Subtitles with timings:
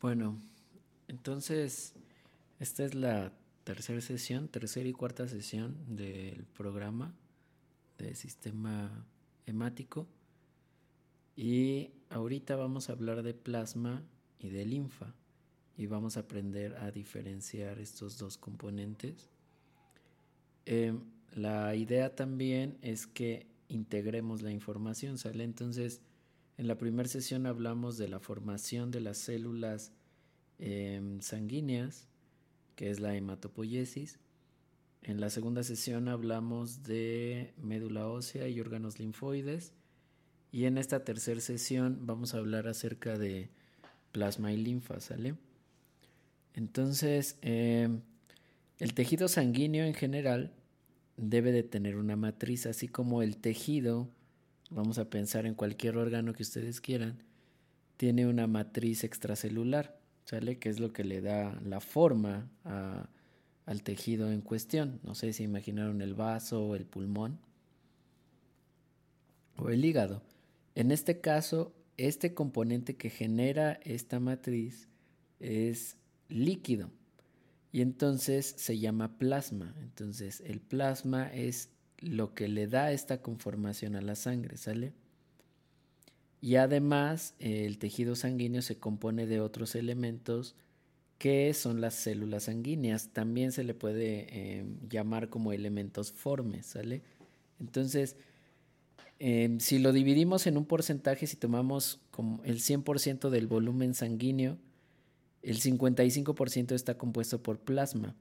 [0.00, 0.40] Bueno,
[1.08, 1.92] entonces
[2.60, 3.32] esta es la
[3.64, 7.12] tercera sesión, tercera y cuarta sesión del programa
[7.98, 9.04] de sistema
[9.46, 10.06] hemático.
[11.34, 14.04] Y ahorita vamos a hablar de plasma
[14.38, 15.14] y de linfa
[15.76, 19.28] y vamos a aprender a diferenciar estos dos componentes.
[20.64, 21.00] Em,
[21.34, 25.42] la idea también es que integremos la información, ¿sale?
[25.42, 26.02] Entonces,
[26.58, 29.92] en la primera sesión hablamos de la formación de las células
[30.58, 32.08] em, sanguíneas,
[32.74, 34.18] que es la hematopoiesis.
[35.02, 39.72] En la segunda sesión hablamos de médula ósea y órganos linfoides.
[40.50, 43.50] Y en esta tercera sesión vamos a hablar acerca de
[44.10, 45.36] plasma y linfa, ¿sale?
[46.54, 48.00] Entonces, em,
[48.80, 50.52] el tejido sanguíneo en general
[51.16, 54.10] debe de tener una matriz, así como el tejido,
[54.70, 57.22] vamos a pensar en cualquier órgano que ustedes quieran,
[57.96, 60.58] tiene una matriz extracelular, ¿sale?
[60.58, 62.48] Que es lo que le da la forma
[63.66, 65.00] al tejido en cuestión.
[65.02, 67.38] No sé si imaginaron el vaso el pulmón
[69.56, 70.22] o el hígado.
[70.74, 74.88] En este caso, este componente que genera esta matriz
[75.40, 75.96] es
[76.28, 76.90] líquido
[77.72, 79.74] y entonces se llama plasma.
[79.80, 81.70] Entonces el plasma es
[82.00, 84.92] lo que le da esta conformación a la sangre, ¿sale?
[86.40, 90.54] Y además el tejido sanguíneo se compone de otros elementos
[91.18, 93.08] que son las células sanguíneas.
[93.12, 97.02] También se le puede eh, llamar como elementos formes, ¿sale?
[97.58, 98.16] Entonces,
[99.18, 104.58] em, si lo dividimos en un porcentaje, si tomamos como el 100% del volumen sanguíneo,
[105.42, 108.14] el 55% está compuesto por plasma,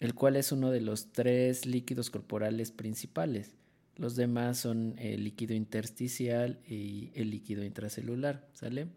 [0.00, 3.54] el cual es uno de los tres líquidos corporales principales.
[3.96, 8.88] Los demás son el líquido intersticial y el líquido intracelular, ¿sale?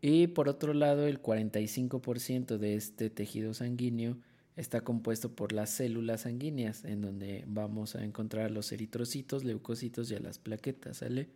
[0.00, 4.18] Y por otro lado, el 45% de este tejido sanguíneo
[4.56, 10.14] está compuesto por las células sanguíneas, en donde vamos a encontrar los eritrocitos, leucocitos y
[10.14, 11.28] a las plaquetas, ¿sale?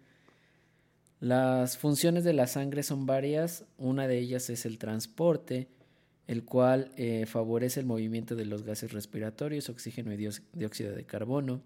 [1.19, 5.69] Las funciones de la sangre son varias, una de ellas es el transporte,
[6.27, 11.63] el cual eh, favorece el movimiento de los gases respiratorios, oxígeno y dióxido de carbono,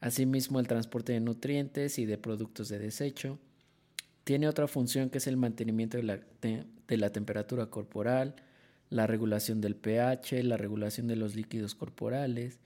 [0.00, 3.38] asimismo el transporte de nutrientes y de productos de desecho.
[4.22, 8.36] Tiene otra función que es el mantenimiento de la, de la temperatura corporal,
[8.90, 12.60] la regulación del pH, la regulación de los líquidos corporales,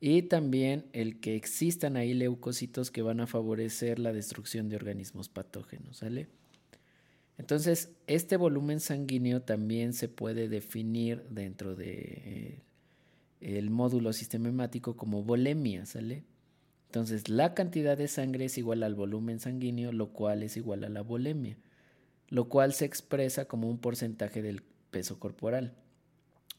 [0.00, 5.28] y también el que existan ahí leucocitos que van a favorecer la destrucción de organismos
[5.28, 6.28] patógenos, ¿sale?
[7.38, 12.62] Entonces, este volumen sanguíneo también se puede definir dentro de
[13.40, 16.24] eh, módulo sistemático como volemia, ¿sale?
[16.88, 20.88] Entonces, la cantidad de sangre es igual al volumen sanguíneo, lo cual es igual a
[20.88, 21.56] la volemia,
[22.28, 25.74] lo cual se expresa como un porcentaje del peso corporal.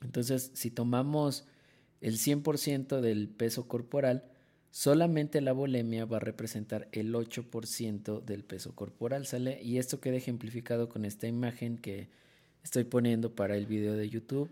[0.01, 1.45] Entonces, si tomamos
[1.99, 4.23] el 100% del peso corporal,
[4.71, 9.61] solamente la volemia va a representar el 8% del peso corporal, ¿sale?
[9.61, 12.07] Y esto queda ejemplificado con esta imagen que
[12.63, 14.49] estoy poniendo para el video de YouTube,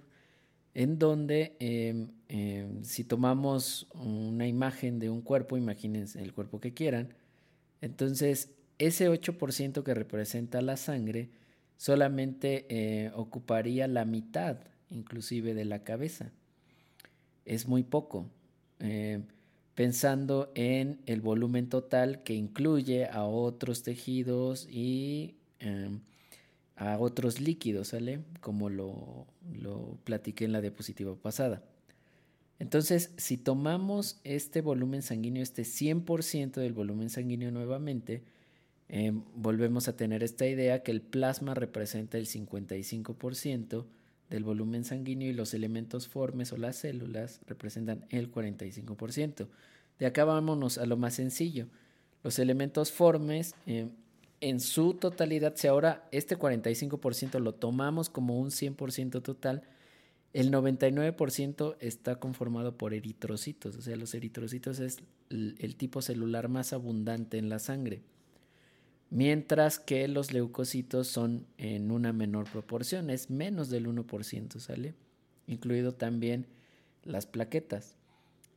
[0.74, 6.74] en donde em, em, si tomamos una imagen de un cuerpo, imagínense el cuerpo que
[6.74, 7.14] quieran,
[7.82, 11.30] entonces ese 8% que representa la sangre
[11.78, 14.58] solamente eh, ocuparía la mitad
[14.90, 16.32] inclusive de la cabeza
[17.48, 18.30] es muy poco.
[18.80, 19.22] Eh,
[19.78, 26.00] pensando en el volumen total que incluye a otros tejidos y em,
[26.76, 28.22] a otros líquidos, ¿sale?
[28.42, 31.62] Como lo, lo platiqué en la diapositiva pasada.
[32.58, 38.24] Entonces, si tomamos este volumen sanguíneo, este 100% del volumen sanguíneo nuevamente,
[38.90, 43.86] em, volvemos a tener esta idea que el plasma representa el 55%,
[44.30, 49.48] del volumen sanguíneo y los elementos formes o las células representan el 45%.
[50.00, 51.68] De acá vámonos a lo más sencillo.
[52.24, 53.90] Los elementos formes eh,
[54.42, 59.64] en su totalidad, si ahora este 45% lo tomamos como un 100% total,
[60.34, 65.00] el 99% está conformado por eritrocitos, o sea, los eritrocitos es
[65.30, 68.04] el tipo celular más abundante en la sangre
[69.10, 74.96] mientras que los leucocitos son en una menor proporción, es menos del 1%, ¿sale?
[75.48, 76.48] Incluido también
[77.04, 77.96] las plaquetas.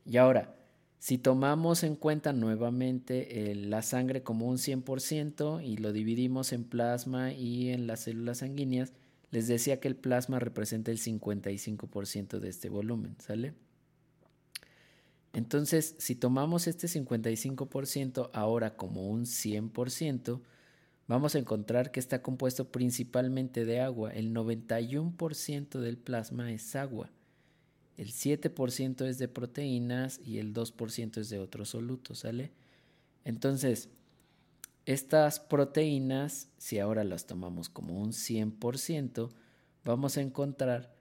[0.05, 0.55] Y ahora,
[0.99, 7.33] si tomamos en cuenta nuevamente la sangre como un 100% y lo dividimos en plasma
[7.33, 8.93] y en las células sanguíneas,
[9.31, 13.53] les decía que el plasma representa el 55% de este volumen, ¿sale?
[15.33, 20.41] Entonces, si tomamos este 55% ahora como un 100%,
[21.07, 24.11] vamos a encontrar que está compuesto principalmente de agua.
[24.11, 27.09] El 91% del plasma es agua.
[27.97, 32.51] El 7% es de proteínas y el 2% es de otros solutos, ¿sale?
[33.23, 33.89] Entonces,
[34.85, 39.29] estas proteínas, si ahora las tomamos como un 100%,
[39.85, 40.93] vamos a encontrar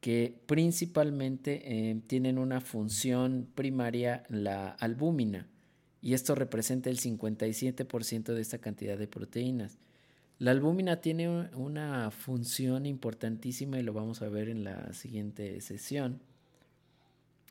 [0.00, 5.48] que principalmente eh, tienen una función primaria, la albúmina,
[6.00, 9.78] y esto representa el 57% de esta cantidad de proteínas.
[10.38, 16.20] La albúmina tiene una función importantísima y lo vamos a ver en la siguiente sesión,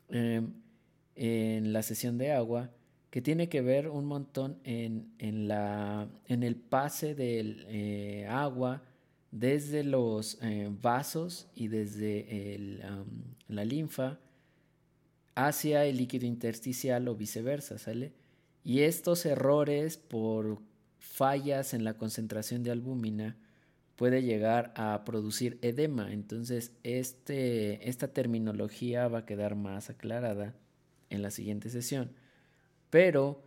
[0.08, 0.52] em,
[1.16, 2.70] en la sesión de agua,
[3.10, 8.82] que tiene que ver un montón en, la, en el pase del eh, agua
[9.38, 12.80] desde los eh, vasos y desde
[13.48, 14.18] la linfa
[15.34, 18.12] hacia el líquido intersticial o viceversa, ¿sale?
[18.64, 20.58] Y estos errores por
[20.98, 23.36] fallas en la concentración de albúmina
[23.96, 26.12] puede llegar a producir edema.
[26.12, 30.54] Entonces, este, esta terminología va a quedar más aclarada
[31.10, 32.10] en la siguiente sesión.
[32.88, 33.42] Pero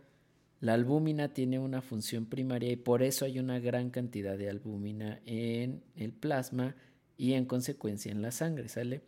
[0.60, 5.20] la albúmina tiene una función primaria y por eso hay una gran cantidad de albúmina
[5.24, 6.76] en el plasma
[7.16, 9.02] y en consecuencia en la sangre, ¿sale?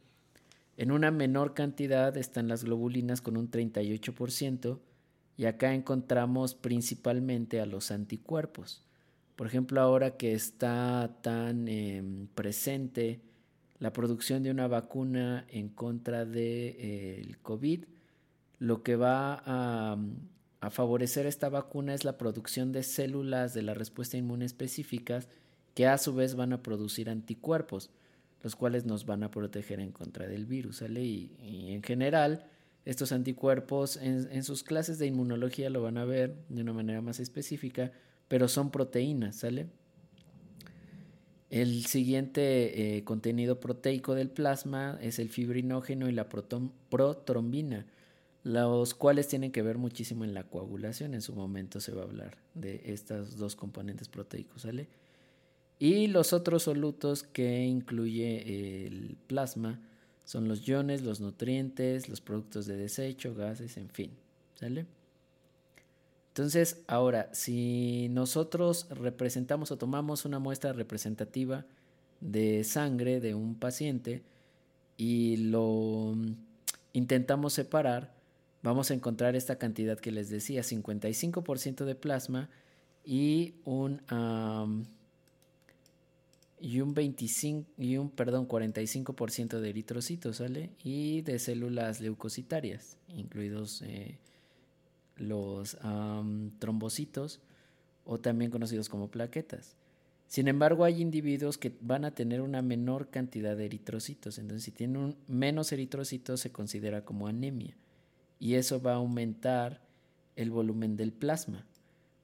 [0.79, 4.79] En una menor cantidad están las globulinas con un 38%
[5.37, 8.83] y acá encontramos principalmente a los anticuerpos.
[9.37, 13.21] Por ejemplo, ahora que está tan em, presente
[13.79, 17.85] la producción de una vacuna en contra del de, eh, COVID,
[18.59, 19.99] lo que va a
[20.63, 25.29] a favorecer esta vacuna es la producción de células de la respuesta inmune específicas
[25.75, 27.91] que a su vez van a producir anticuerpos,
[28.45, 31.03] los cuales nos van a proteger en contra del virus, ¿sale?
[31.03, 32.47] Y, en general,
[32.85, 37.19] estos anticuerpos en, sus clases de inmunología lo van a ver de una manera más
[37.19, 37.91] específica,
[38.29, 39.67] pero son proteínas, ¿sale?
[41.51, 47.85] El siguiente eh, contenido proteico del plasma es el fibrinógeno y la protrombina
[48.45, 51.15] los cuales tienen que ver muchísimo en la coagulación.
[51.15, 54.89] En su momento se va a hablar de estos dos componentes proteicos, ¿sale?
[55.79, 59.81] Y los otros solutos que incluye el plasma
[60.25, 64.13] son los iones, los nutrientes, los productos de desecho, gases, en fin,
[64.55, 64.87] ¿sale?
[66.29, 71.67] Entonces, ahora, si nosotros representamos o tomamos una muestra representativa
[72.21, 74.23] de sangre de un paciente
[74.97, 76.15] y lo
[76.93, 78.15] intentamos separar,
[78.63, 82.49] vamos a encontrar esta cantidad que les decía, 55% de plasma
[83.05, 84.01] y un,
[86.61, 90.71] y un 25 y un perdón, 45% de eritrocitos, ¿sale?
[90.83, 94.19] Y de células leucocitarias, incluidos eh,
[95.17, 95.77] los
[96.59, 97.41] trombocitos
[98.05, 99.77] o también conocidos como plaquetas.
[100.29, 104.39] Sin embargo, hay individuos que van a tener una menor cantidad de eritrocitos.
[104.39, 107.77] Entonces, si tienen un, menos eritrocitos, se considera como anemia
[108.43, 109.81] y eso va a aumentar
[110.35, 111.65] el volumen del plasma.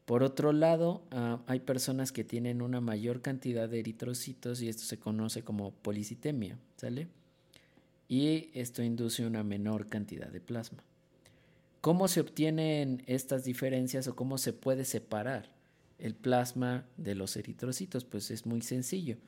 [0.05, 4.83] Por otro lado, ah, hay personas que tienen una mayor cantidad de eritrocitos y esto
[4.83, 7.07] se conoce como policitemia, ¿sale?
[8.09, 10.83] Y esto induce una menor cantidad de plasma.
[11.81, 15.53] ¿Cómo se obtienen estas diferencias o cómo se puede separar
[16.01, 18.05] el plasma de los eritrocitos?
[18.05, 19.19] Pues es muy sencillo.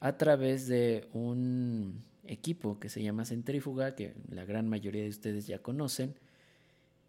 [0.00, 5.46] A través de un equipo que se llama centrífuga, que la gran mayoría de ustedes
[5.46, 6.14] ya conocen,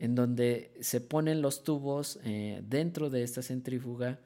[0.02, 4.20] en donde se ponen los tubos eh, dentro de esta centrífuga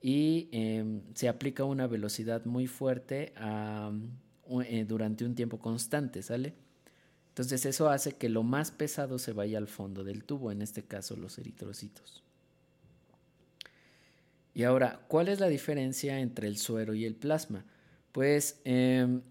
[0.00, 6.54] y em, se aplica una velocidad muy fuerte eh, durante un tiempo constante, ¿sale?
[7.28, 10.82] Entonces eso hace que lo más pesado se vaya al fondo del tubo, en este
[10.82, 12.24] caso los eritrocitos.
[14.54, 17.64] Y ahora, ¿cuál es la diferencia entre el suero y el plasma?
[18.10, 19.22] Pues, em,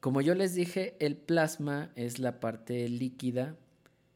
[0.00, 3.56] como yo les dije, el plasma es la parte líquida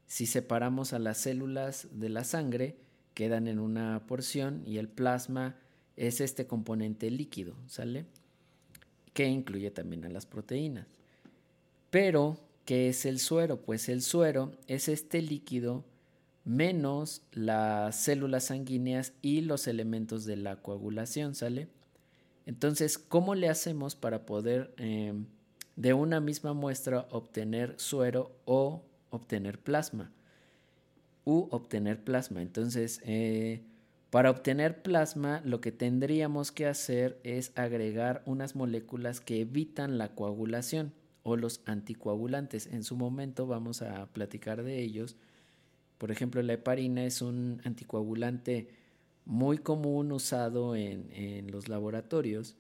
[0.08, 2.76] si separamos a las células de la sangre,
[3.14, 5.56] quedan en una porción y el plasma
[5.96, 8.06] es este componente líquido, ¿sale?
[9.12, 10.86] Que incluye también a las proteínas.
[11.90, 13.60] Pero, ¿qué es el suero?
[13.60, 15.84] Pues el suero es este líquido
[16.44, 21.68] menos las células sanguíneas y los elementos de la coagulación, ¿sale?
[22.46, 25.12] Entonces, ¿cómo le hacemos para poder eh,
[25.76, 30.12] de una misma muestra obtener suero o obtener plasma
[31.24, 32.40] u obtener plasma.
[32.40, 33.62] Entonces, eh,
[34.10, 40.14] para obtener plasma, lo que tendríamos que hacer es agregar unas moléculas que evitan la
[40.14, 42.66] coagulación o los anticoagulantes.
[42.68, 45.16] En su momento vamos a platicar de ellos.
[45.98, 48.68] Por ejemplo, la heparina es un anticoagulante
[49.26, 52.56] muy común usado en, en los laboratorios,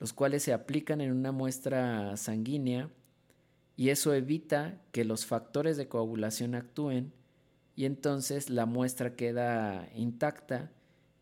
[0.00, 2.90] los cuales se aplican en una muestra sanguínea
[3.80, 7.14] y eso evita que los factores de coagulación actúen
[7.74, 10.70] y entonces la muestra queda intacta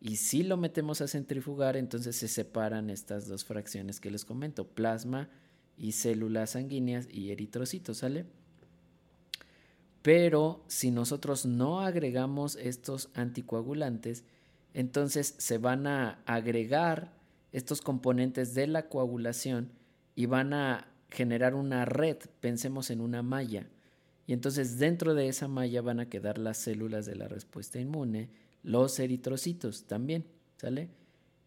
[0.01, 4.67] y si lo metemos a centrifugar entonces se separan estas dos fracciones que les comento,
[4.67, 5.29] plasma
[5.77, 8.25] y células sanguíneas y eritrocitos, ¿sale?
[10.01, 14.25] Pero si nosotros no agregamos estos anticoagulantes,
[14.73, 17.13] entonces se van a agregar
[17.53, 19.71] estos componentes de la coagulación
[20.13, 23.67] y van a generar una red, pensemos en una malla.
[24.27, 28.29] Y entonces dentro de esa malla van a quedar las células de la respuesta inmune,
[28.63, 30.25] los eritrocitos también,
[30.57, 30.89] ¿sale?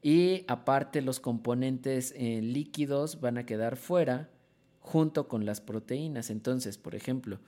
[0.03, 4.31] Y aparte los componentes eh, líquidos van a quedar fuera
[4.81, 6.29] junto con las proteínas.
[6.31, 7.39] Entonces, por ejemplo,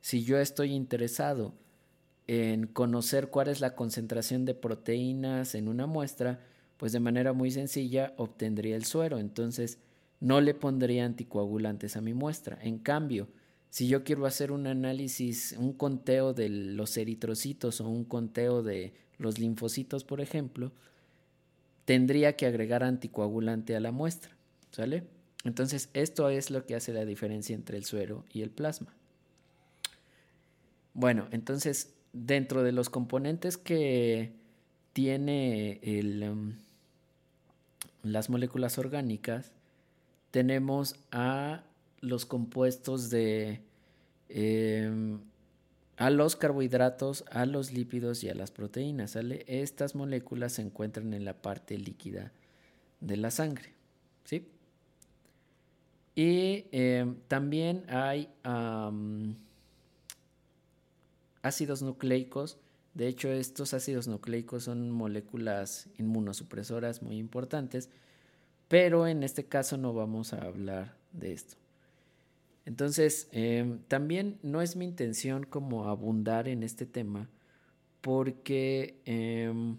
[0.00, 1.52] si yo estoy interesado
[2.26, 6.40] en conocer cuál es la concentración de proteínas en una muestra,
[6.78, 9.18] pues de manera muy sencilla obtendría el suero.
[9.18, 9.78] Entonces,
[10.20, 12.58] no le pondría anticoagulantes a mi muestra.
[12.62, 13.28] En cambio,
[13.70, 18.94] si yo quiero hacer un análisis, un conteo de los eritrocitos o un conteo de
[19.18, 20.72] los linfocitos, por ejemplo,
[21.84, 24.36] tendría que agregar anticoagulante a la muestra.
[24.70, 25.04] ¿Sale?
[25.44, 28.94] Entonces, esto es lo que hace la diferencia entre el suero y el plasma.
[30.94, 34.32] Bueno, entonces, dentro de los componentes que
[34.92, 35.80] tiene
[36.28, 36.54] um,
[38.02, 39.52] las moléculas orgánicas,
[40.30, 41.64] tenemos a
[42.00, 43.60] los compuestos de
[44.28, 45.20] em,
[45.96, 49.16] a los carbohidratos, a los lípidos y a las proteínas.
[49.16, 52.32] Estas moléculas se encuentran en la parte líquida
[53.00, 53.74] de la sangre.
[54.24, 54.46] ¿sí?
[56.14, 58.28] Y em, también hay
[61.42, 62.58] ácidos nucleicos.
[62.94, 67.90] De hecho, estos ácidos nucleicos son moléculas inmunosupresoras muy importantes,
[68.68, 71.56] pero en este caso no vamos a hablar de esto.
[72.66, 77.30] Entonces, em, también no es mi intención como abundar en este tema
[78.02, 79.78] porque em,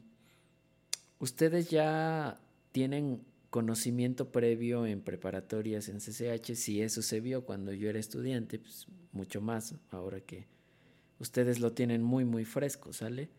[1.20, 2.40] ustedes ya
[2.72, 8.60] tienen conocimiento previo en preparatorias en CCH, si eso se vio cuando yo era estudiante,
[8.60, 10.48] pues mucho más ahora que
[11.20, 13.30] ustedes lo tienen muy muy fresco, ¿sale?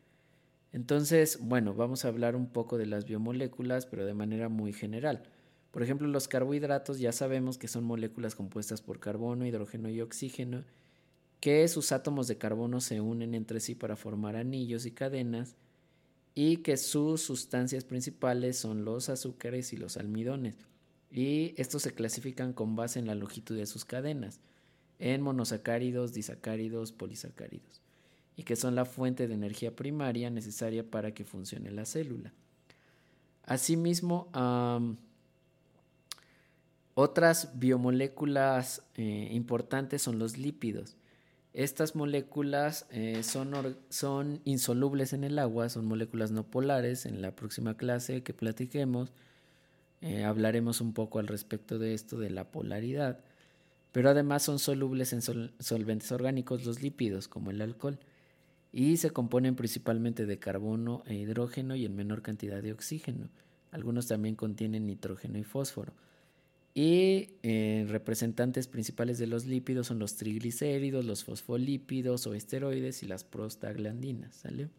[0.73, 5.25] Entonces, bueno, vamos a hablar un poco de las biomoléculas, pero de manera muy general.
[5.71, 10.65] Por ejemplo, los carbohidratos ya sabemos que son moléculas compuestas por carbono, hidrógeno y oxígeno,
[11.41, 15.57] que sus átomos de carbono se unen entre sí para formar anillos y cadenas,
[16.35, 20.57] y que sus sustancias principales son los azúcares y los almidones.
[21.11, 24.41] Y estos se clasifican con base en la longitud de sus cadenas,
[24.99, 27.81] en monosacáridos, disacáridos, polisacáridos,
[28.37, 32.33] y que son la fuente de energía primaria necesaria para que funcione la célula.
[33.45, 34.29] Asimismo,
[37.01, 40.97] otras biomoléculas eh, importantes son los lípidos.
[41.53, 47.07] Estas moléculas eh, son, insolubles en el agua, son moléculas no polares.
[47.07, 49.13] En la próxima clase que platiquemos
[50.01, 53.21] eh, hablaremos un poco al respecto de esto, de la polaridad.
[53.93, 57.99] Pero además son solubles en solventes orgánicos los lípidos, como el alcohol,
[58.73, 63.29] y se componen principalmente de carbono e hidrógeno y en menor cantidad de oxígeno.
[63.73, 65.93] Algunos también contienen nitrógeno y fósforo.
[66.83, 73.07] Y eh, representantes principales de los lípidos son los triglicéridos, los fosfolípidos o esteroides y
[73.07, 74.35] las prostaglandinas.
[74.37, 74.71] ¿sale?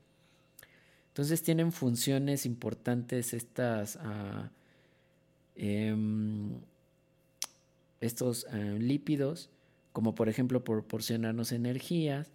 [1.10, 4.50] Entonces tienen funciones importantes estas, ah,
[5.55, 6.53] em,
[8.00, 9.51] estos ah, lípidos,
[9.93, 12.31] como por ejemplo proporcionarnos energías,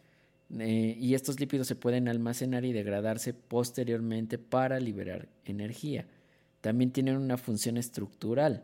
[0.60, 6.06] eh, y estos lípidos se pueden almacenar y degradarse posteriormente para liberar energía.
[6.60, 8.62] También tienen una función estructural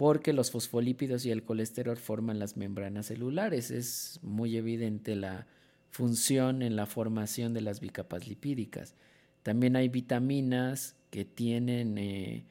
[0.00, 3.70] porque los fosfolípidos y el colesterol forman las membranas celulares.
[3.70, 5.46] Es muy evidente la
[5.90, 8.94] función en la formación de las bicapas lipídicas.
[9.42, 12.44] También hay vitaminas que tienen eh,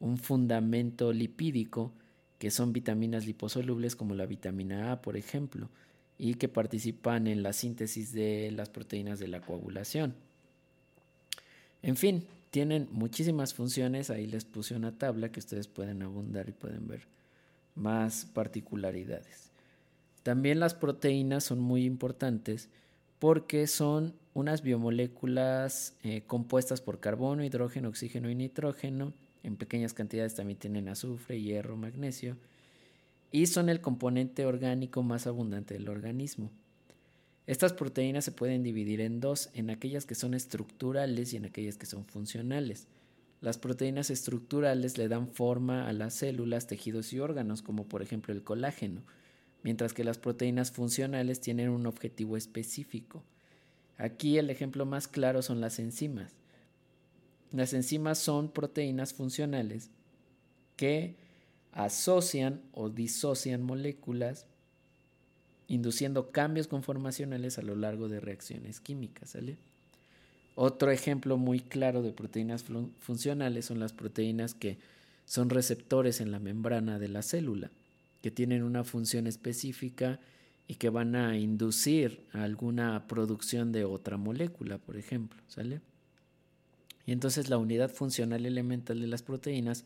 [0.00, 1.92] un fundamento lipídico,
[2.38, 5.68] que son vitaminas liposolubles como la vitamina A, por ejemplo,
[6.16, 10.14] y que participan en la síntesis de las proteínas de la coagulación.
[11.82, 16.52] En fin, tienen muchísimas funciones, ahí les puse una tabla que ustedes pueden abundar y
[16.52, 17.08] pueden ver
[17.74, 19.50] más particularidades.
[20.22, 22.68] También las proteínas son muy importantes
[23.18, 29.14] porque son unas biomoléculas eh, compuestas por carbono, hidrógeno, oxígeno y nitrógeno.
[29.42, 32.36] En pequeñas cantidades también tienen azufre, hierro, magnesio.
[33.32, 36.52] Y son el componente orgánico más abundante del organismo.
[37.46, 41.76] Estas proteínas se pueden dividir en dos, en aquellas que son estructurales y en aquellas
[41.76, 42.88] que son funcionales.
[43.42, 48.32] Las proteínas estructurales le dan forma a las células, tejidos y órganos, como por ejemplo
[48.32, 49.02] el colágeno,
[49.62, 53.22] mientras que las proteínas funcionales tienen un objetivo específico.
[53.98, 56.32] Aquí el ejemplo más claro son las enzimas.
[57.52, 59.90] Las enzimas son proteínas funcionales
[60.76, 61.16] que
[61.72, 64.46] asocian o disocian moléculas
[65.68, 69.30] induciendo cambios conformacionales a lo largo de reacciones químicas.
[69.30, 69.56] ¿sale?
[70.54, 72.64] Otro ejemplo muy claro de proteínas
[73.00, 74.78] funcionales son las proteínas que
[75.24, 77.70] son receptores en la membrana de la célula,
[78.22, 80.20] que tienen una función específica
[80.68, 85.80] y que van a inducir alguna producción de otra molécula, por ejemplo, ¿sale?
[87.06, 89.84] Y entonces la unidad funcional elemental de las proteínas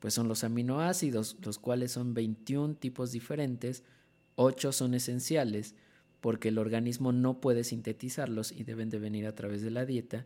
[0.00, 3.84] pues son los aminoácidos, los cuales son 21 tipos diferentes,
[4.36, 5.74] 8 son esenciales,
[6.20, 10.24] porque el organismo no puede sintetizarlos y deben de venir a través de la dieta,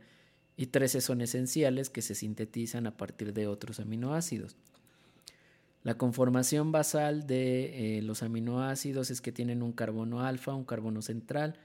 [0.57, 4.57] y 13 son esenciales que se sintetizan a partir de otros aminoácidos.
[5.83, 11.03] La conformación basal de eh, los aminoácidos es que tienen un carbono alfa, un carbono
[11.03, 11.59] central,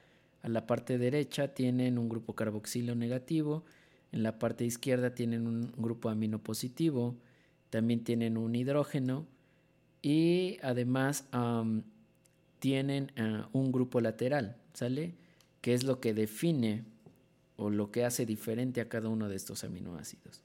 [0.43, 3.63] a la parte derecha tienen un grupo carboxilo negativo,
[4.12, 7.15] en la parte izquierda tienen un grupo amino positivo,
[7.69, 9.25] también tienen un hidrógeno
[10.01, 11.25] y además
[12.62, 15.15] tienen ah, un grupo lateral, ¿sale?
[15.62, 16.86] Que es lo que define
[17.58, 20.41] o lo que hace diferente a cada uno de estos aminoácidos.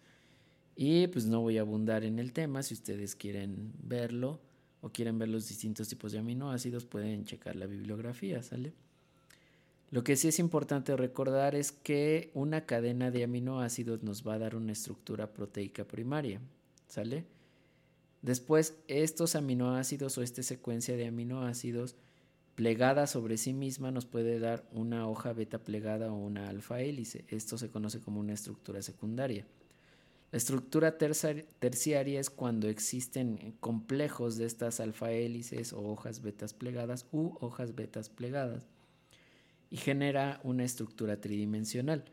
[0.74, 4.40] Y pues no voy a abundar en el tema, si ustedes quieren verlo
[4.80, 8.72] o quieren ver los distintos tipos de aminoácidos, pueden checar la bibliografía, ¿sale?
[9.90, 14.38] Lo que sí es importante recordar es que una cadena de aminoácidos nos va a
[14.38, 16.40] dar una estructura proteica primaria,
[16.88, 17.26] ¿sale?
[18.22, 21.94] Después, estos aminoácidos o esta secuencia de aminoácidos
[22.56, 27.24] plegada sobre sí misma nos puede dar una hoja beta plegada o una alfa hélice.
[27.28, 29.46] Esto se conoce como una estructura secundaria.
[30.32, 37.06] La estructura terciaria es cuando existen complejos de estas alfa hélices o hojas betas plegadas
[37.12, 38.62] u hojas betas plegadas
[39.70, 42.04] y genera una estructura tridimensional.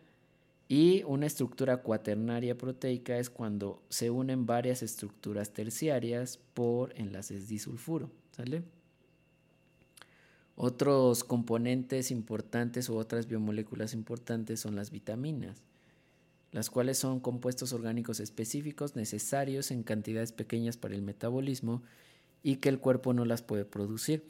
[0.67, 8.12] Y una estructura cuaternaria proteica es cuando se unen varias estructuras terciarias por enlaces disulfuro.
[8.32, 8.63] ¿Sale?
[10.55, 15.63] Otros componentes importantes u otras biomoléculas importantes son las vitaminas,
[16.51, 21.81] las cuales son compuestos orgánicos específicos necesarios en cantidades pequeñas para el metabolismo
[22.43, 24.27] y que el cuerpo no las puede producir.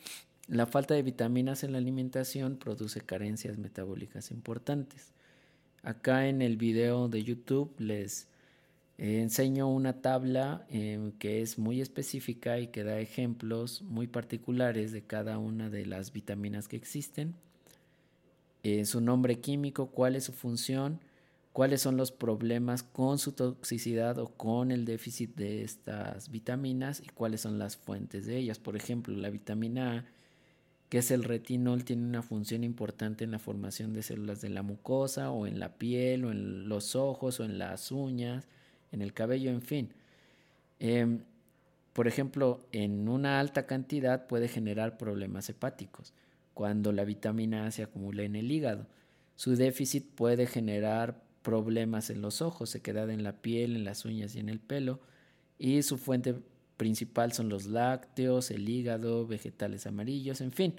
[0.47, 5.13] La falta de vitaminas en la alimentación produce carencias metabólicas importantes.
[5.81, 8.27] Acá en el video de YouTube les
[8.97, 10.65] eh, enseño una tabla
[11.19, 16.13] que es muy específica y que da ejemplos muy particulares de cada una de las
[16.13, 17.36] vitaminas que existen.
[18.63, 21.01] Eh, su nombre químico, cuál es su función,
[21.51, 27.08] cuáles son los problemas con su toxicidad o con el déficit de estas vitaminas y
[27.10, 28.60] cuáles son las fuentes de ellas.
[28.60, 30.06] Por ejemplo, la vitamina A,
[30.88, 34.63] que es el retinol, tiene una función importante en la formación de células de la
[34.63, 38.47] mucosa o en la piel o en los ojos o en las uñas
[38.93, 39.93] en el cabello, en fin.
[40.79, 41.23] Em,
[41.93, 46.13] por ejemplo, en una alta cantidad puede generar problemas hepáticos
[46.53, 48.88] cuando la vitamina A se acumula en el hígado.
[49.36, 54.36] Su déficit puede generar problemas en los ojos, sequedad en la piel, en las uñas
[54.36, 54.99] y en el pelo.
[55.58, 56.36] Y su fuente
[56.77, 60.75] principal son los lácteos, el hígado, vegetales amarillos, en fin.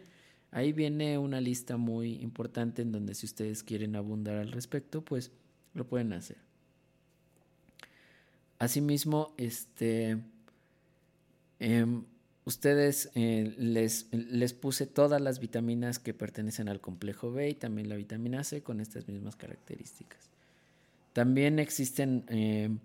[0.50, 5.32] Ahí viene una lista muy importante en donde si ustedes quieren abundar al respecto, pues
[5.74, 6.36] lo pueden hacer.
[8.58, 10.18] Asimismo, este,
[11.58, 12.04] em,
[12.44, 17.88] ustedes eh, les, les, puse todas las vitaminas que pertenecen al complejo B y también
[17.88, 20.30] la vitamina C con estas mismas características.
[21.12, 22.78] También existen em,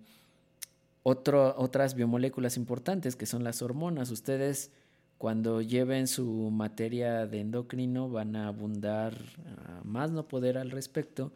[1.02, 4.10] otras biomoléculas importantes que son las hormonas.
[4.10, 4.70] Ustedes
[5.18, 9.18] cuando lleven su materia de endocrino van a abundar
[9.84, 11.32] más no poder al respecto,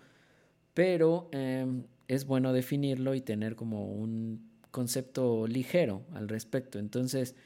[0.73, 6.79] pero em, es bueno definirlo y tener como un concepto ligero al respecto.
[6.79, 7.37] Entonces,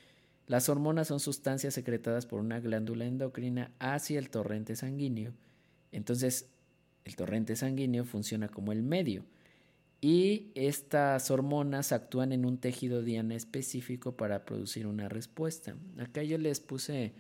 [0.47, 5.35] las hormonas son sustancias secretadas por una glándula endocrina hacia el torrente sanguíneo.
[5.93, 6.49] Entonces,
[7.05, 9.25] el torrente sanguíneo funciona como el medio.
[10.01, 15.75] Y estas hormonas actúan en un tejido diana específico para producir una respuesta.
[15.99, 17.15] Acá yo les puse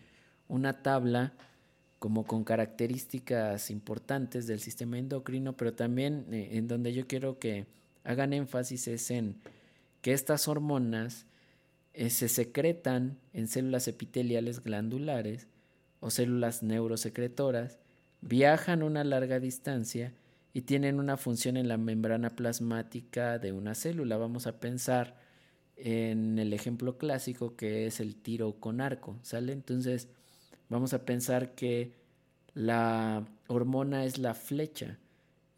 [0.46, 1.34] una tabla
[1.98, 7.66] como con características importantes del sistema endocrino, pero también eh, en donde yo quiero que
[8.04, 9.36] hagan énfasis es en
[10.00, 11.26] que estas hormonas
[11.94, 15.48] eh, se secretan en células epiteliales glandulares
[16.00, 17.78] o células neurosecretoras
[18.20, 20.14] viajan una larga distancia
[20.52, 24.16] y tienen una función en la membrana plasmática de una célula.
[24.16, 25.16] Vamos a pensar
[25.76, 29.52] en el ejemplo clásico que es el tiro con arco, ¿sale?
[29.52, 30.08] Entonces,
[30.68, 31.92] vamos a pensar que
[32.54, 34.98] la hormona es la flecha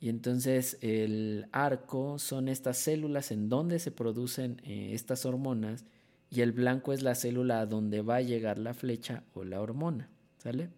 [0.00, 5.84] y entonces el arco son estas células en donde se producen eh, estas hormonas
[6.30, 9.60] y el blanco es la célula a donde va a llegar la flecha o la
[9.60, 10.70] hormona, ¿sale?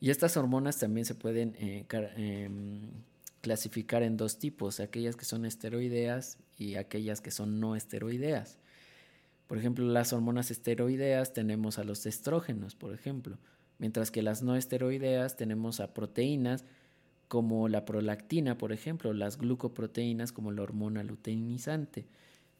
[0.00, 2.90] Y estas hormonas también se pueden eh, em,
[3.40, 8.58] clasificar en dos tipos, aquellas que son esteroideas y aquellas que son no esteroideas.
[9.46, 13.38] Por ejemplo, las hormonas esteroideas tenemos a los estrógenos, por ejemplo,
[13.78, 16.64] mientras que las no esteroideas tenemos a proteínas
[17.28, 22.06] como la prolactina, por ejemplo, las glucoproteínas como la hormona luteinizante.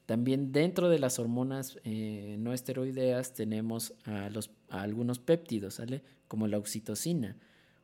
[0.06, 6.02] También dentro de las hormonas eh, no esteroideas tenemos a, los, algunos péptidos, ¿sale?
[6.28, 7.36] Como la oxitocina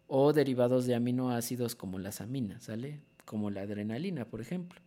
[0.07, 3.01] o derivados de aminoácidos como las aminas, ¿sale?
[3.25, 4.81] Como la adrenalina, por ejemplo.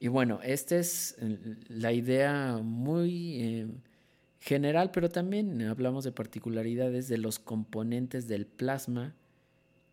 [0.00, 3.66] Y bueno, esta es eh, la idea muy eh,
[4.38, 9.14] general, pero también hablamos de particularidades de los componentes del plasma,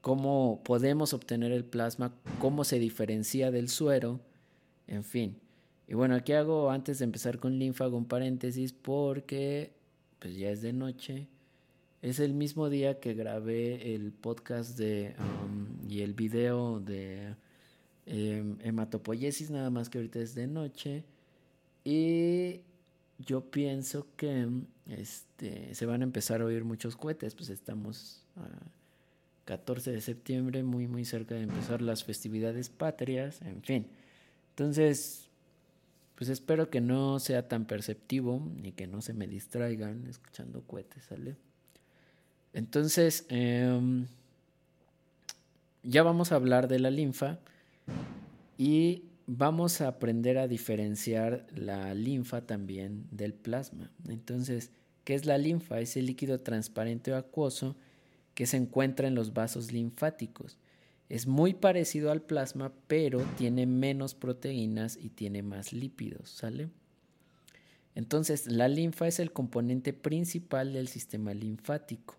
[0.01, 4.19] cómo podemos obtener el plasma, cómo se diferencia del suero,
[4.87, 5.37] en fin.
[5.87, 9.73] Y bueno, aquí hago, antes de empezar con linfa, un paréntesis porque
[10.19, 11.27] pues ya es de noche.
[12.01, 15.15] Es el mismo día que grabé el podcast de
[15.87, 17.35] y el video de
[18.05, 21.03] eh, hematopoiesis, nada más que ahorita es de noche.
[21.83, 22.61] Y
[23.19, 24.47] yo pienso que
[24.87, 28.47] este, se van a empezar a oír muchos cohetes, pues estamos a
[29.45, 33.87] 14 de septiembre, muy muy cerca de empezar las festividades patrias, en fin.
[34.49, 35.29] Entonces,
[36.15, 41.03] pues espero que no sea tan perceptivo y que no se me distraigan escuchando cohetes,
[41.03, 41.35] ¿sale?
[42.53, 44.07] Entonces, em,
[45.83, 47.39] ya vamos a hablar de la linfa
[48.57, 53.91] y vamos a aprender a diferenciar la linfa también del plasma.
[54.07, 54.71] Entonces,
[55.03, 55.79] ¿qué es la linfa?
[55.79, 57.75] Es el líquido transparente o acuoso
[58.33, 60.57] que se encuentra en los vasos linfáticos.
[61.09, 66.69] Es muy parecido al plasma, pero tiene menos proteínas y tiene más lípidos, ¿sale?
[67.93, 72.17] Entonces, la linfa es el componente principal del sistema linfático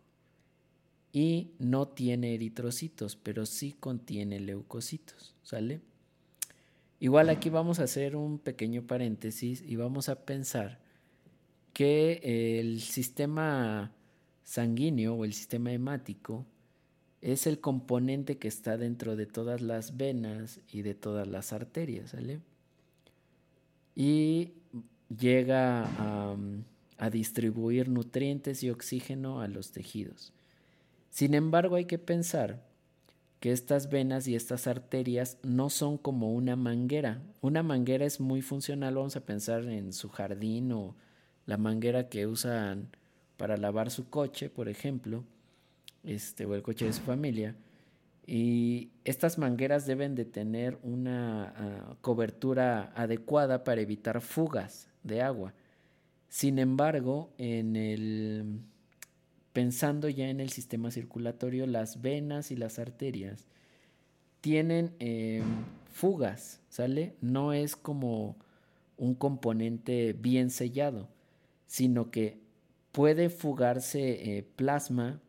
[1.12, 5.80] y no tiene eritrocitos, pero sí contiene leucocitos, ¿sale?
[6.98, 10.78] Igual aquí vamos a hacer un pequeño paréntesis y vamos a pensar
[11.74, 12.20] que
[12.58, 13.92] el sistema
[14.44, 16.46] sanguíneo o el sistema hemático
[17.20, 22.10] es el componente que está dentro de todas las venas y de todas las arterias,
[22.10, 22.40] ¿sale?
[23.94, 24.52] Y
[25.08, 26.36] llega a,
[26.98, 30.32] a, distribuir nutrientes y oxígeno a los tejidos.
[31.10, 32.65] Sin embargo, hay que pensar
[33.40, 37.22] que estas venas y estas arterias no son como una manguera.
[37.40, 40.96] Una manguera es muy funcional, vamos a pensar en su jardín o
[41.44, 42.88] la manguera que usan
[43.36, 45.24] para lavar su coche, por ejemplo
[46.06, 47.54] este, o el coche de su familia.
[48.26, 55.52] Y estas mangueras deben de tener una ah, cobertura adecuada para evitar fugas de agua.
[56.28, 58.60] Sin embargo, en el,
[59.56, 63.46] pensando ya en el sistema circulatorio, las venas y las arterias
[64.42, 65.44] tienen em,
[65.90, 67.16] fugas, ¿sale?
[67.22, 68.36] No es como
[68.98, 71.08] un componente bien sellado,
[71.66, 72.38] sino que
[72.92, 75.22] puede fugarse eh, plasma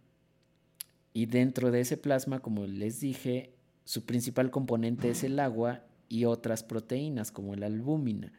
[1.14, 3.54] y dentro de ese plasma, como les dije,
[3.86, 8.34] su principal componente es el agua y otras proteínas como la albúmina.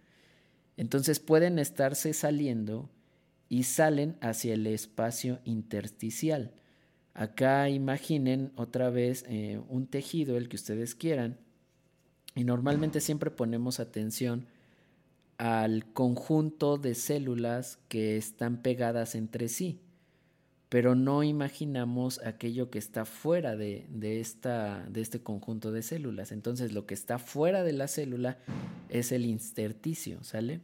[0.77, 2.91] Entonces pueden estarse saliendo
[3.49, 6.53] y salen hacia el espacio intersticial.
[7.15, 11.39] Acá imaginen otra vez eh, un tejido, el que ustedes quieran,
[12.35, 14.47] y normalmente siempre ponemos atención
[15.39, 19.81] al conjunto de células que están pegadas entre sí
[20.69, 23.87] pero no imaginamos aquello que está fuera de,
[24.21, 26.31] esta, de este conjunto de células.
[26.31, 28.39] Entonces lo que está fuera de la célula
[28.91, 30.61] es el intersticio, ¿sale?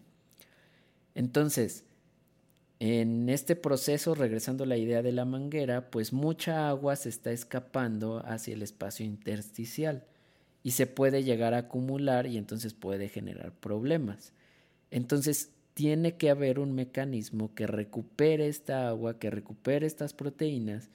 [1.14, 1.84] Entonces,
[2.86, 7.32] en este proceso, regresando a la idea de la manguera, pues mucha agua se está
[7.32, 10.04] escapando hacia el espacio intersticial
[10.62, 14.34] y se puede llegar a acumular y entonces puede generar problemas.
[14.90, 20.90] Entonces, tiene que haber un mecanismo que recupere esta agua, que recupere estas proteínas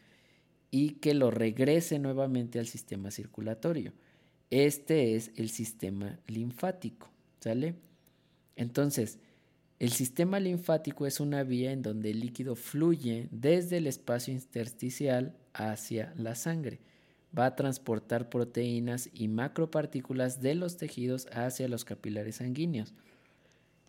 [0.69, 3.93] y que lo regrese nuevamente al sistema circulatorio.
[4.52, 7.73] Este es el sistema linfático, ¿sale?
[8.56, 9.17] Entonces,
[9.79, 15.37] El sistema linfático es una vía en donde el líquido fluye desde el espacio intersticial
[15.53, 16.81] hacia la sangre.
[17.37, 22.93] Va a transportar proteínas y macropartículas de los tejidos hacia los capilares sanguíneos.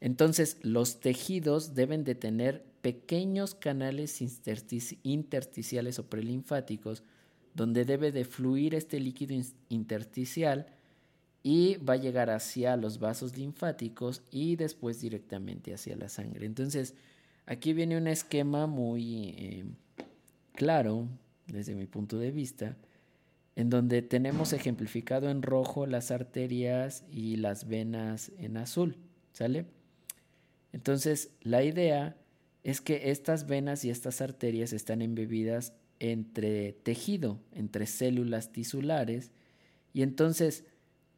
[0.00, 4.22] Entonces, los tejidos deben de tener pequeños canales
[5.03, 7.03] intersticiales o prelinfáticos
[7.55, 9.35] donde debe de fluir este líquido
[9.68, 10.66] intersticial
[11.42, 16.46] y va a llegar hacia los vasos linfáticos y después directamente hacia la sangre.
[16.46, 16.94] Entonces,
[17.46, 19.64] aquí viene un esquema muy eh,
[20.55, 21.09] claro
[21.46, 22.76] desde mi punto de vista,
[23.57, 28.96] en donde tenemos ejemplificado en rojo las arterias y las venas en azul,
[29.33, 29.66] ¿sale?
[30.72, 32.16] Entonces, la idea
[32.62, 39.33] es que estas venas y estas arterias están embebidas entre tejido, entre células tisulares,
[39.92, 40.64] y entonces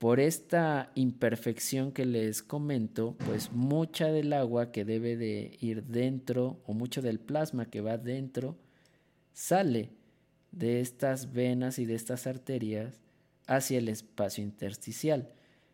[0.03, 6.61] por esta imperfección que les comento, pues mucha del agua que debe de ir dentro
[6.67, 8.57] o mucho del plasma que va dentro
[9.33, 9.91] sale
[10.51, 13.01] de estas venas y de estas arterias
[13.47, 15.29] hacia el espacio intersticial.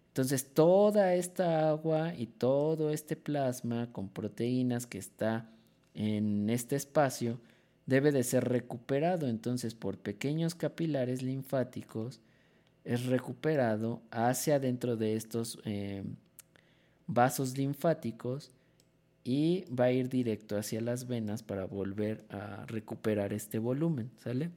[0.09, 5.49] Entonces toda esta agua y todo este plasma con proteínas que está
[5.95, 7.41] en este espacio
[7.87, 12.21] debe de ser recuperado entonces por pequeños capilares linfáticos
[12.88, 16.03] es recuperado hacia dentro de estos eh,
[17.07, 18.51] vasos linfáticos
[19.24, 24.51] y va a ir directo hacia las venas para volver a recuperar este volumen, ¿sale?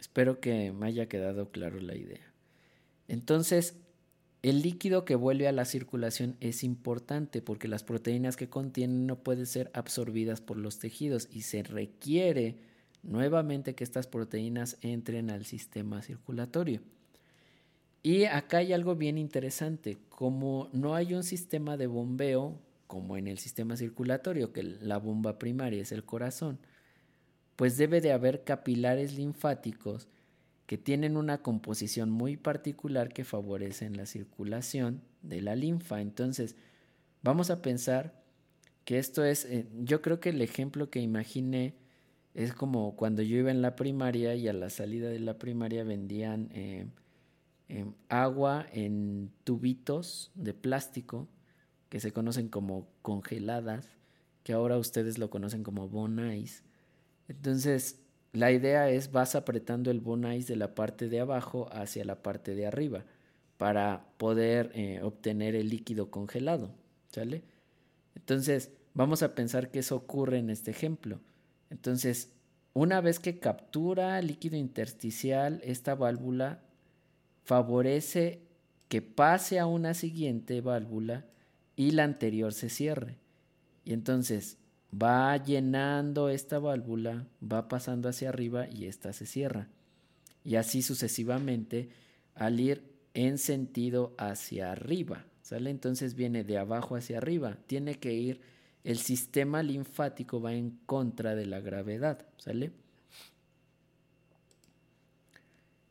[0.00, 2.32] Espero que me haya quedado claro la idea.
[3.06, 3.76] Entonces,
[4.40, 9.22] el líquido que vuelve a la circulación es importante porque las proteínas que contienen no
[9.22, 12.71] pueden ser absorbidas por los tejidos y se requiere
[13.02, 16.80] nuevamente que estas proteínas entren al sistema circulatorio.
[18.02, 22.58] Y acá hay algo bien interesante, como no hay un sistema de bombeo
[22.92, 26.58] como en el sistema circulatorio, que la bomba primaria es el corazón,
[27.56, 30.08] pues debe de haber capilares linfáticos
[30.66, 36.02] que tienen una composición muy particular que favorecen la circulación de la linfa.
[36.02, 36.54] Entonces,
[37.22, 38.12] vamos a pensar
[38.84, 41.74] que esto es, eh, yo creo que el ejemplo que imaginé
[42.34, 45.84] es como cuando yo iba en la primaria y a la salida de la primaria
[45.84, 46.86] vendían eh,
[47.68, 51.28] em, agua en tubitos de plástico
[51.88, 53.86] que se conocen como congeladas,
[54.44, 56.64] que ahora ustedes lo conocen como bonais.
[57.28, 58.00] Entonces,
[58.32, 62.54] la idea es vas apretando el bonais de la parte de abajo hacia la parte
[62.54, 63.04] de arriba
[63.58, 66.74] para poder eh, obtener el líquido congelado,
[67.10, 67.42] ¿sale?
[68.14, 71.20] Entonces, vamos a pensar que eso ocurre en este ejemplo.
[71.72, 72.28] Entonces,
[72.74, 76.60] una vez que captura líquido intersticial, esta válvula
[77.44, 78.42] favorece
[78.88, 81.24] que pase a una siguiente válvula
[81.76, 83.16] y la anterior se cierre.
[83.86, 84.58] Y entonces
[84.92, 89.68] va llenando esta válvula, va pasando hacia arriba y esta se cierra.
[90.44, 91.88] Y así sucesivamente
[92.34, 95.24] al ir en sentido hacia arriba.
[95.40, 95.70] ¿Sale?
[95.70, 97.56] Entonces viene de abajo hacia arriba.
[97.66, 98.40] Tiene que ir
[98.84, 102.72] el sistema linfático va en contra de la gravedad, ¿sale?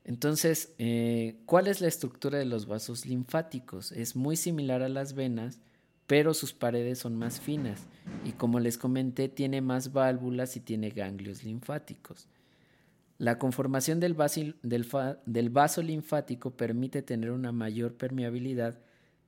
[0.04, 3.92] Entonces, eh, ¿cuál es la estructura de los vasos linfáticos?
[3.92, 5.60] Es muy similar a las venas,
[6.08, 7.88] pero sus paredes son más finas
[8.26, 12.28] y como les comenté, tiene más válvulas y tiene ganglios linfáticos.
[13.18, 14.18] La conformación del
[14.64, 18.80] del vaso linfático permite tener una mayor permeabilidad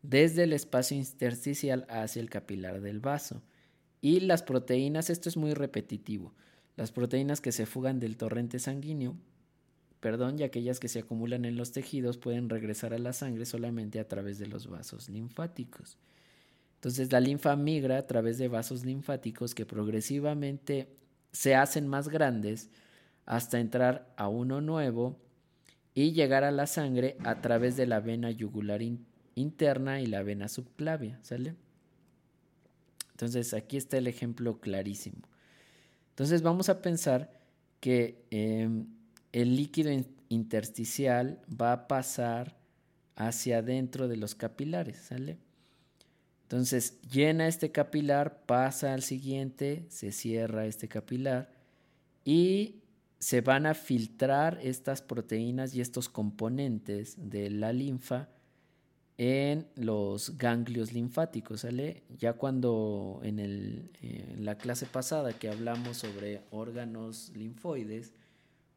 [0.02, 3.42] desde el espacio intersticial hacia el capilar del vaso.
[4.04, 6.34] Y las proteínas, esto es muy repetitivo,
[6.76, 9.16] las proteínas que se fugan del torrente sanguíneo,
[10.02, 14.02] perdón, y aquellas que se acumulan en los tejidos pueden regresar a la sangre solamente
[14.02, 15.98] a través de los vasos linfáticos.
[16.76, 20.90] Entonces la linfa migra a través de vasos linfáticos que progresivamente
[21.32, 22.70] se hacen más grandes
[23.26, 25.18] hasta entrar a uno nuevo
[25.94, 28.82] y llegar a la sangre a través de la vena yugular
[29.36, 31.56] interna y la vena subclavia, ¿sale?
[33.14, 35.22] Entonces aquí está el ejemplo clarísimo.
[36.10, 37.32] Entonces vamos a pensar
[37.80, 38.88] que em,
[39.32, 39.92] el líquido
[40.30, 42.58] intersticial va a pasar
[43.16, 45.38] hacia adentro de los capilares, ¿sale?
[46.44, 51.52] Entonces llena este capilar, pasa al siguiente, se cierra este capilar
[52.26, 52.84] y
[53.20, 58.30] se van a filtrar estas proteínas y estos componentes de la linfa
[59.18, 62.04] en los ganglios linfáticos, ¿sale?
[62.18, 68.14] Ya cuando en, el, eh, la clase pasada que hablamos sobre órganos linfoides,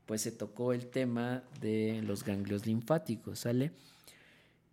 [0.05, 3.73] pues se tocó el tema de los ganglios linfáticos, ¿sale?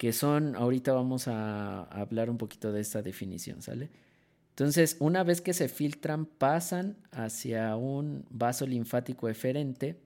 [0.03, 3.89] que son, ahorita vamos a hablar un poquito de esta definición, ¿sale?
[4.49, 9.99] Entonces, una vez que se filtran, pasan hacia un vaso linfático eferente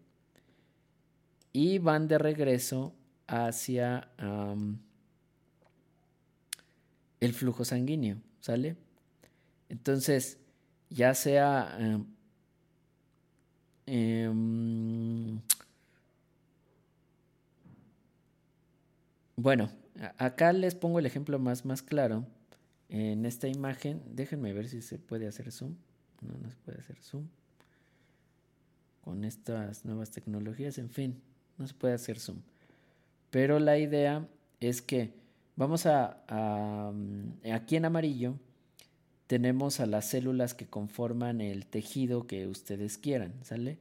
[1.52, 2.93] y van de regreso
[3.26, 4.10] hacia
[7.19, 8.75] el flujo sanguíneo, ¿sale?
[9.69, 10.38] Entonces,
[10.89, 11.77] ya sea...
[11.80, 12.06] Em,
[13.86, 15.41] em,
[19.36, 19.69] bueno,
[20.17, 22.25] acá les pongo el ejemplo más, más claro.
[22.89, 25.75] En esta imagen, déjenme ver si se puede hacer zoom.
[26.21, 27.27] No, no se puede hacer zoom.
[29.01, 31.21] Con estas nuevas tecnologías, en fin,
[31.58, 32.41] no se puede hacer zoom.
[33.30, 34.27] Pero la idea
[34.60, 35.13] es que
[35.58, 36.24] vamos a,
[36.93, 38.36] mm, aquí en amarillo
[39.28, 43.78] tenemos a las células que conforman el tejido que ustedes quieran, ¿sale?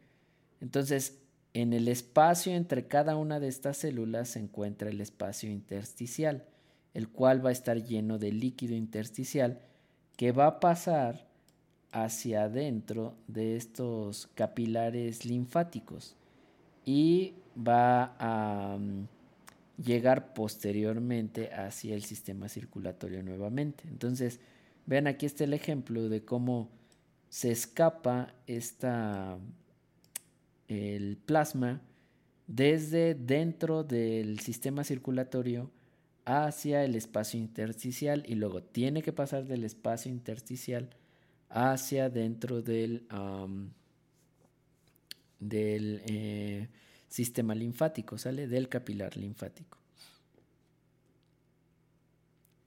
[0.60, 1.20] Entonces,
[1.54, 6.44] en el espacio entre cada una de estas células se encuentra el espacio intersticial
[6.96, 9.60] el cual va a estar lleno de líquido intersticial
[10.16, 11.26] que va a pasar
[11.92, 16.16] hacia adentro de estos capilares linfáticos
[16.86, 19.08] y va a mm,
[19.76, 23.84] llegar posteriormente hacia el sistema circulatorio nuevamente.
[23.88, 24.40] Entonces,
[24.86, 26.70] vean aquí está el ejemplo de cómo
[27.28, 29.38] se escapa esta,
[30.68, 31.82] el plasma
[32.46, 35.70] desde dentro del sistema circulatorio
[36.24, 40.90] hacia el espacio intersticial y luego tiene que pasar del espacio intersticial
[41.48, 43.06] hacia dentro del,
[45.38, 46.68] del eh,
[47.16, 48.46] sistema linfático, ¿sale?
[48.46, 49.78] Del capilar linfático.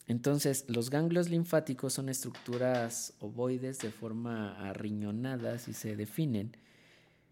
[0.07, 6.57] Entonces, los ganglios linfáticos son estructuras ovoides de forma arriñonada, si se definen.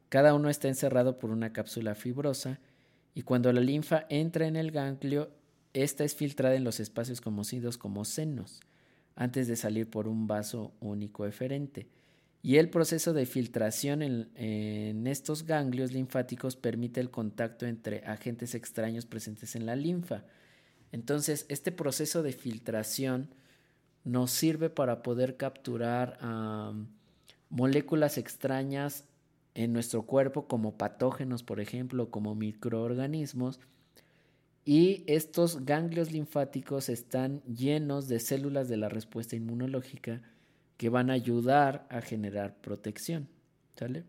[0.09, 2.59] Cada uno está encerrado por una cápsula fibrosa
[3.15, 5.31] y cuando la linfa entra en el ganglio,
[5.73, 8.59] esta es filtrada en los espacios conocidos como senos,
[9.15, 11.87] antes de salir por un vaso único eferente.
[12.41, 19.05] Y el proceso de filtración en, estos ganglios linfáticos permite el contacto entre agentes extraños
[19.05, 20.23] presentes en la linfa.
[20.91, 23.29] Entonces, este proceso de filtración
[24.03, 26.17] nos sirve para poder capturar
[27.49, 29.03] moléculas extrañas
[29.55, 33.59] en nuestro cuerpo como patógenos, por ejemplo, como microorganismos,
[34.63, 40.21] y estos ganglios linfáticos están llenos de células de la respuesta inmunológica
[40.77, 43.27] que van a ayudar a generar protección.
[43.75, 44.05] ¿Sale?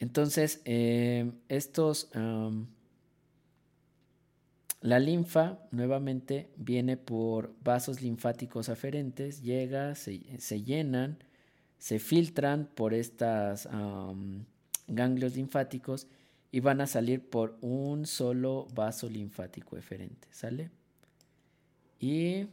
[0.00, 2.08] Entonces, eh, estos,
[4.80, 10.20] la linfa nuevamente viene por vasos linfáticos aferentes, llega, se,
[10.62, 11.18] llenan,
[11.78, 13.68] se filtran por estos
[14.86, 16.06] ganglios linfáticos
[16.50, 20.70] y van a salir por un solo vaso linfático eferente, ¿sale?
[22.00, 22.46] Y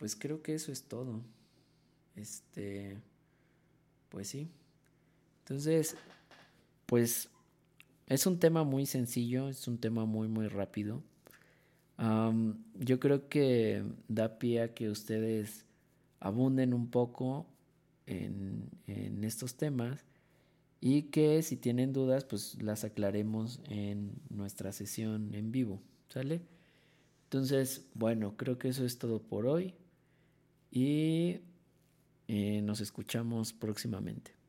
[0.00, 1.20] pues creo que eso es todo.
[2.16, 2.96] Este,
[4.08, 4.48] pues sí.
[5.40, 5.94] Entonces,
[6.86, 7.28] pues
[8.06, 11.02] es un tema muy sencillo, es un tema muy, muy rápido.
[12.78, 15.66] yo creo que da pie a que ustedes
[16.18, 17.46] abunden un poco
[18.06, 20.06] en, en estos temas
[20.80, 26.40] y que si tienen dudas pues las aclaremos en nuestra sesión en vivo, ¿sale?
[27.24, 29.74] Entonces, bueno, creo que eso es todo por hoy
[30.70, 31.40] y
[32.28, 34.39] eh, nos escuchamos próximamente.